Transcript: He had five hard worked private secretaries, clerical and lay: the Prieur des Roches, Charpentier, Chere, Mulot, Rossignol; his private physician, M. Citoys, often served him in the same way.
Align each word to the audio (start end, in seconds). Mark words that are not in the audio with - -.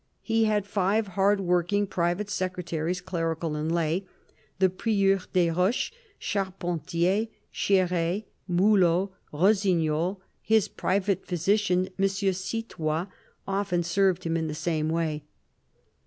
He 0.23 0.45
had 0.45 0.65
five 0.65 1.09
hard 1.09 1.39
worked 1.39 1.71
private 1.91 2.27
secretaries, 2.31 3.01
clerical 3.01 3.55
and 3.55 3.71
lay: 3.71 4.07
the 4.57 4.67
Prieur 4.67 5.19
des 5.33 5.51
Roches, 5.51 5.91
Charpentier, 6.17 7.27
Chere, 7.51 8.23
Mulot, 8.49 9.11
Rossignol; 9.31 10.19
his 10.41 10.67
private 10.69 11.27
physician, 11.27 11.87
M. 11.99 12.05
Citoys, 12.07 13.09
often 13.47 13.83
served 13.83 14.23
him 14.23 14.35
in 14.35 14.47
the 14.47 14.55
same 14.55 14.89
way. 14.89 15.23